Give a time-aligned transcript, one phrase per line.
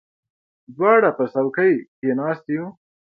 [0.75, 2.65] دواړه په څوکۍ کې ناست یو.